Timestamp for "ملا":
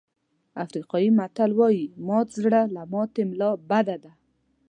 3.29-3.49